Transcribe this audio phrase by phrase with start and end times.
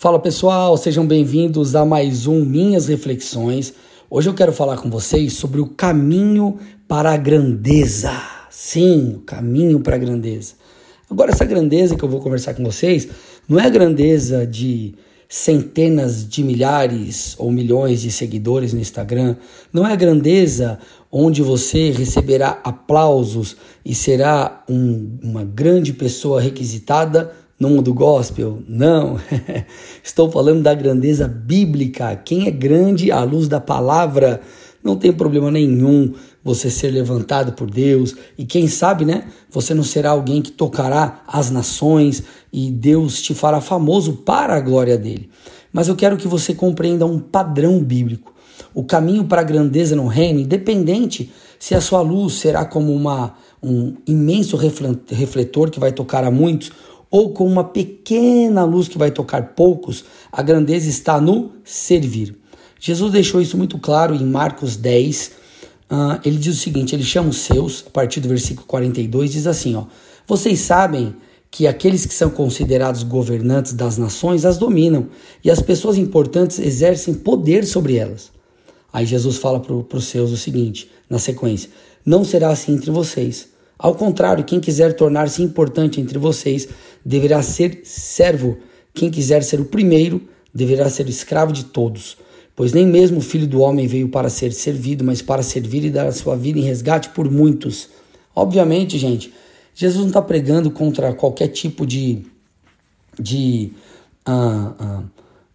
[0.00, 3.74] Fala pessoal, sejam bem-vindos a mais um Minhas Reflexões.
[4.08, 6.56] Hoje eu quero falar com vocês sobre o caminho
[6.88, 8.10] para a grandeza.
[8.48, 10.54] Sim, o caminho para a grandeza.
[11.10, 13.08] Agora, essa grandeza que eu vou conversar com vocês
[13.46, 14.94] não é a grandeza de
[15.28, 19.36] centenas de milhares ou milhões de seguidores no Instagram,
[19.70, 20.78] não é a grandeza
[21.12, 23.54] onde você receberá aplausos
[23.84, 28.62] e será um, uma grande pessoa requisitada no mundo gospel?
[28.66, 29.20] Não.
[30.02, 32.16] Estou falando da grandeza bíblica.
[32.16, 34.40] Quem é grande à luz da palavra,
[34.82, 39.24] não tem problema nenhum você ser levantado por Deus e quem sabe, né?
[39.50, 44.60] Você não será alguém que tocará as nações e Deus te fará famoso para a
[44.60, 45.28] glória dele.
[45.70, 48.34] Mas eu quero que você compreenda um padrão bíblico.
[48.72, 53.34] O caminho para a grandeza no reino, independente se a sua luz será como uma,
[53.62, 56.72] um imenso refletor que vai tocar a muitos
[57.10, 62.36] ou com uma pequena luz que vai tocar poucos, a grandeza está no servir.
[62.78, 65.26] Jesus deixou isso muito claro em Marcos 10.
[65.26, 65.30] Uh,
[65.90, 69.46] ah, ele diz o seguinte: ele chama os seus, a partir do versículo 42, diz
[69.46, 69.84] assim: ó,
[70.26, 71.14] Vocês sabem
[71.50, 75.08] que aqueles que são considerados governantes das nações as dominam,
[75.44, 78.30] e as pessoas importantes exercem poder sobre elas.
[78.92, 81.68] Aí Jesus fala para os seus o seguinte, na sequência:
[82.06, 83.48] Não será assim entre vocês.
[83.80, 86.68] Ao contrário, quem quiser tornar-se importante entre vocês
[87.02, 88.58] deverá ser servo.
[88.92, 90.20] Quem quiser ser o primeiro
[90.52, 92.18] deverá ser escravo de todos.
[92.54, 95.90] Pois nem mesmo o filho do homem veio para ser servido, mas para servir e
[95.90, 97.88] dar a sua vida em resgate por muitos.
[98.36, 99.32] Obviamente, gente,
[99.74, 102.26] Jesus não está pregando contra qualquer tipo de,
[103.18, 103.72] de,
[104.28, 105.04] uh, uh,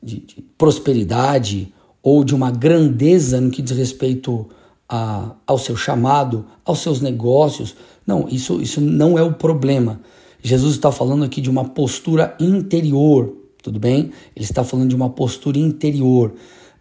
[0.01, 4.55] de, de prosperidade ou de uma grandeza no que diz respeito a,
[4.87, 7.75] ao seu chamado, aos seus negócios.
[8.05, 9.99] Não, isso, isso não é o problema.
[10.41, 14.11] Jesus está falando aqui de uma postura interior, tudo bem?
[14.35, 16.33] Ele está falando de uma postura interior.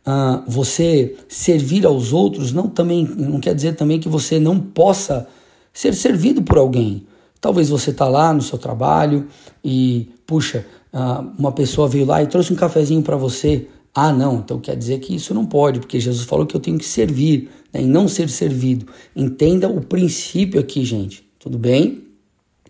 [0.07, 5.27] Uh, você servir aos outros não, também, não quer dizer também que você não possa
[5.73, 7.07] ser servido por alguém.
[7.41, 9.27] Talvez você está lá no seu trabalho
[9.65, 13.67] e, puxa, uh, uma pessoa veio lá e trouxe um cafezinho para você.
[13.95, 16.79] Ah, não, então quer dizer que isso não pode, porque Jesus falou que eu tenho
[16.79, 18.87] que servir né, e não ser servido.
[19.15, 22.03] Entenda o princípio aqui, gente, tudo bem?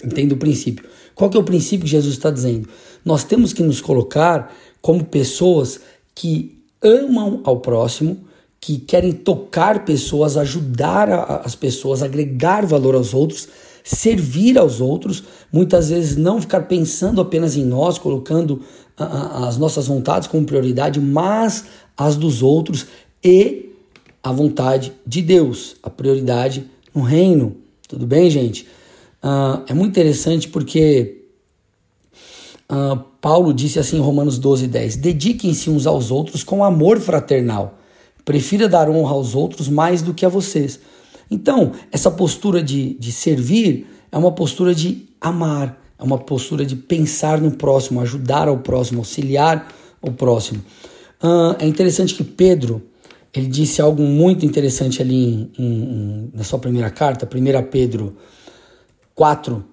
[0.04, 0.84] Entenda o princípio.
[1.14, 2.68] Qual que é o princípio que Jesus está dizendo?
[3.02, 5.80] Nós temos que nos colocar como pessoas
[6.14, 8.18] que amam ao próximo,
[8.60, 13.48] que querem tocar pessoas, ajudar a, as pessoas, agregar valor aos outros,
[13.82, 18.62] servir aos outros, muitas vezes não ficar pensando apenas em nós, colocando
[18.96, 21.64] as nossas vontades como prioridade, mas
[21.96, 22.86] as dos outros
[23.22, 23.70] e
[24.22, 27.56] a vontade de Deus, a prioridade no reino.
[27.88, 28.66] Tudo bem, gente?
[29.22, 31.22] Uh, é muito interessante porque
[32.70, 37.78] uh, Paulo disse assim em Romanos 12, 10: Dediquem-se uns aos outros com amor fraternal.
[38.24, 40.80] Prefira dar honra aos outros mais do que a vocês.
[41.30, 46.76] Então, essa postura de, de servir é uma postura de amar, é uma postura de
[46.76, 49.68] pensar no próximo, ajudar ao próximo, auxiliar
[50.00, 50.62] o próximo.
[51.58, 52.82] É interessante que Pedro
[53.34, 58.16] ele disse algo muito interessante ali em, em, na sua primeira carta, 1 Pedro
[59.14, 59.64] 4,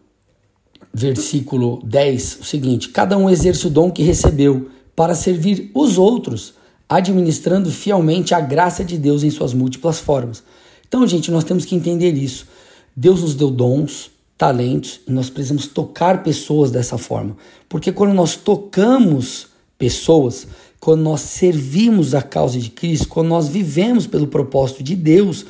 [0.93, 6.55] versículo 10, o seguinte: Cada um exerce o dom que recebeu para servir os outros,
[6.89, 10.43] administrando fielmente a graça de Deus em suas múltiplas formas.
[10.87, 12.47] Então, gente, nós temos que entender isso.
[12.95, 14.10] Deus nos deu dons,
[14.41, 17.37] talentos e nós precisamos tocar pessoas dessa forma.
[17.69, 20.47] Porque quando nós tocamos pessoas,
[20.79, 25.45] quando nós servimos a causa de Cristo, quando nós vivemos pelo propósito de Deus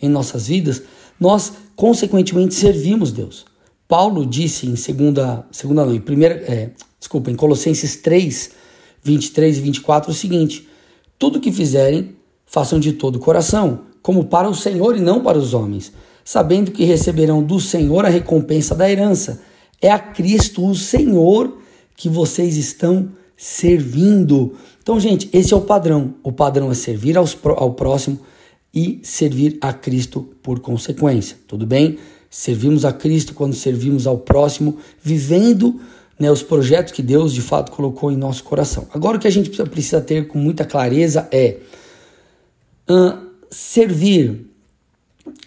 [0.00, 0.80] em nossas vidas,
[1.18, 3.44] nós consequentemente servimos Deus.
[3.88, 6.70] Paulo disse em segunda, segunda não, primeira, é,
[7.00, 8.52] desculpa, em Colossenses 3,
[9.02, 10.68] 23 e 24 o seguinte:
[11.18, 12.14] tudo que fizerem,
[12.46, 15.92] façam de todo o coração, como para o Senhor e não para os homens
[16.26, 19.40] sabendo que receberão do Senhor a recompensa da herança.
[19.80, 21.58] É a Cristo, o Senhor,
[21.96, 24.56] que vocês estão servindo.
[24.82, 26.16] Então, gente, esse é o padrão.
[26.24, 28.18] O padrão é servir aos, ao próximo
[28.74, 31.36] e servir a Cristo por consequência.
[31.46, 31.96] Tudo bem?
[32.28, 35.80] Servimos a Cristo quando servimos ao próximo, vivendo
[36.18, 38.88] né, os projetos que Deus de fato colocou em nosso coração.
[38.92, 41.58] Agora, o que a gente precisa ter com muita clareza é
[42.90, 43.16] uh,
[43.48, 44.55] servir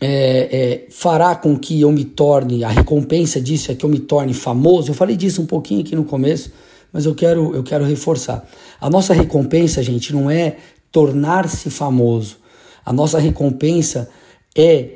[0.01, 3.99] é, é, fará com que eu me torne, a recompensa disso é que eu me
[3.99, 4.91] torne famoso.
[4.91, 6.51] Eu falei disso um pouquinho aqui no começo,
[6.91, 8.47] mas eu quero, eu quero reforçar.
[8.79, 10.57] A nossa recompensa, gente, não é
[10.91, 12.37] tornar-se famoso.
[12.85, 14.09] A nossa recompensa
[14.55, 14.91] é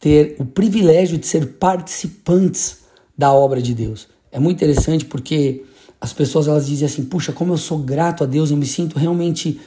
[0.00, 2.78] ter o privilégio de ser participantes
[3.16, 4.08] da obra de Deus.
[4.30, 5.64] É muito interessante porque
[6.00, 8.98] as pessoas elas dizem assim: puxa, como eu sou grato a Deus, eu me sinto
[8.98, 9.60] realmente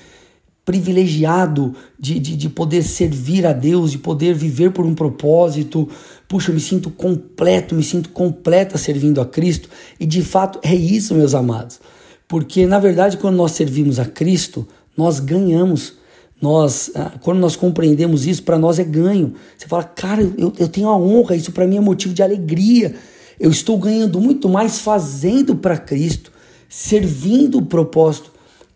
[0.72, 5.90] privilegiado de, de, de poder servir a Deus, de poder viver por um propósito.
[6.30, 9.68] Puxa, eu me sinto completo, me sinto completa servindo a Cristo.
[10.00, 11.82] E de fato é isso, meus amados.
[12.26, 14.66] Porque na verdade, quando nós servimos a Cristo,
[14.96, 15.96] nós ganhamos.
[16.42, 19.34] Nós, ah, quando nós compreendemos isso, para nós é ganho.
[19.58, 22.96] Você fala, cara, eu, eu tenho a honra, isso para mim é motivo de alegria.
[23.38, 26.32] Eu estou ganhando muito mais fazendo para Cristo,
[26.70, 28.32] servindo o propósito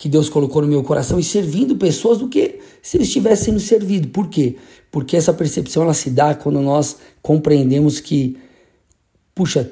[0.06, 3.60] que Deus colocou no meu coração e servindo pessoas do que se eu estivesse sendo
[3.60, 4.10] servido.
[4.10, 4.56] Por quê?
[4.92, 8.38] Porque essa percepção ela se dá quando nós compreendemos que,
[9.34, 9.72] puxa,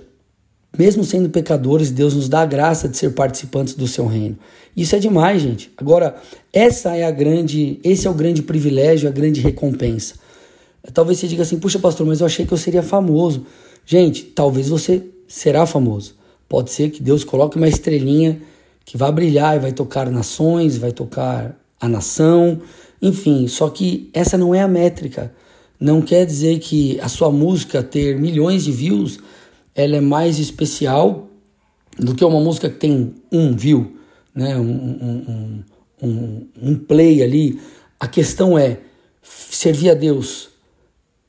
[0.76, 4.36] mesmo sendo pecadores, Deus nos dá a graça de ser participantes do seu reino.
[4.76, 5.72] Isso é demais, gente.
[5.78, 6.16] Agora,
[6.52, 10.16] essa é a grande, esse é o grande privilégio, a grande recompensa.
[10.96, 13.46] Talvez você diga assim: "Puxa, pastor, mas eu achei que eu seria famoso".
[13.86, 16.16] Gente, talvez você será famoso.
[16.50, 18.42] Pode ser que Deus coloque uma estrelinha
[18.86, 22.62] que vai brilhar e vai tocar nações, vai tocar a nação,
[23.02, 25.34] enfim, só que essa não é a métrica.
[25.80, 29.20] Não quer dizer que a sua música ter milhões de views,
[29.76, 31.28] ela é mais especial
[32.00, 33.98] do que uma música que tem um view,
[34.34, 34.58] né?
[34.58, 35.64] um, um,
[36.02, 37.60] um, um play ali.
[38.00, 38.80] A questão é
[39.22, 40.50] servir a Deus,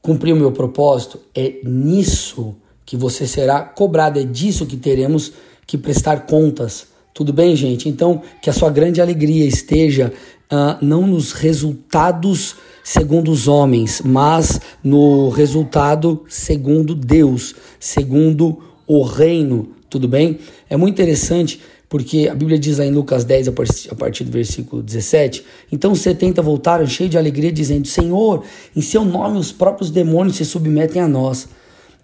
[0.01, 2.55] cumprir o meu propósito, é nisso
[2.87, 5.33] que você será cobrado, é disso que teremos
[5.67, 7.89] que prestar contas tudo bem, gente?
[7.89, 10.13] Então, que a sua grande alegria esteja
[10.53, 19.69] uh, não nos resultados segundo os homens, mas no resultado segundo Deus, segundo o reino.
[19.89, 20.41] Tudo bem?
[20.69, 23.47] É muito interessante porque a Bíblia diz lá em Lucas 10,
[23.91, 28.43] a partir do versículo 17: Então os 70 voltaram cheios de alegria, dizendo: Senhor,
[28.75, 31.49] em seu nome os próprios demônios se submetem a nós.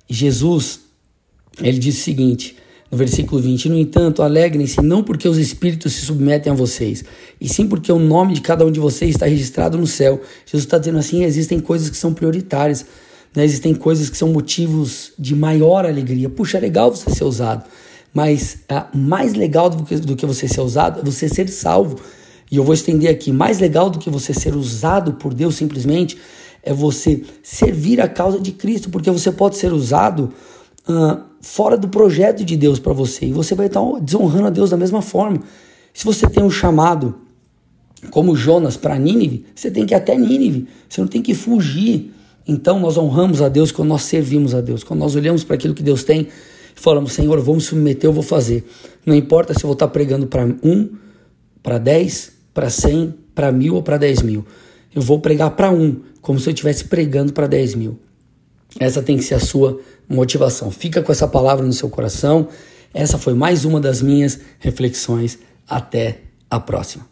[0.08, 0.82] Jesus,
[1.60, 2.59] ele diz o seguinte:
[2.90, 7.04] no versículo 20: No entanto, alegrem-se não porque os espíritos se submetem a vocês,
[7.40, 10.20] e sim porque o nome de cada um de vocês está registrado no céu.
[10.44, 12.84] Jesus está dizendo assim: existem coisas que são prioritárias,
[13.34, 13.44] né?
[13.44, 16.28] existem coisas que são motivos de maior alegria.
[16.28, 17.64] Puxa, é legal você ser usado,
[18.12, 22.00] mas ah, mais legal do que, do que você ser usado é você ser salvo.
[22.50, 26.18] E eu vou estender aqui: mais legal do que você ser usado por Deus simplesmente
[26.62, 30.30] é você servir a causa de Cristo, porque você pode ser usado
[30.86, 33.26] uh, fora do projeto de Deus para você.
[33.26, 35.40] E você vai estar desonrando a Deus da mesma forma.
[35.92, 37.16] Se você tem um chamado
[38.10, 40.68] como Jonas para Nínive, você tem que ir até Nínive.
[40.88, 42.12] Você não tem que fugir.
[42.46, 44.84] Então nós honramos a Deus quando nós servimos a Deus.
[44.84, 46.28] Quando nós olhamos para aquilo que Deus tem e
[46.80, 48.68] falamos, Senhor, vou me submeter, eu vou fazer.
[49.04, 50.90] Não importa se eu vou estar pregando para um,
[51.62, 54.44] para dez, para cem, para mil ou para dez mil.
[54.94, 57.98] Eu vou pregar para um, como se eu estivesse pregando para dez mil.
[58.78, 60.70] Essa tem que ser a sua motivação.
[60.70, 62.48] Fica com essa palavra no seu coração.
[62.94, 65.38] Essa foi mais uma das minhas reflexões.
[65.68, 66.18] Até
[66.48, 67.09] a próxima.